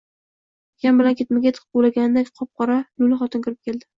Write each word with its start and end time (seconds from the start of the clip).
Akam 0.79 1.01
bilan 1.01 1.17
ketma-ket 1.19 1.59
xuddi 1.59 1.77
quvlagandek, 1.77 2.33
qop-qora 2.41 2.81
lo‘li 3.05 3.23
xotin 3.23 3.47
kirib 3.47 3.63
keldi. 3.71 3.89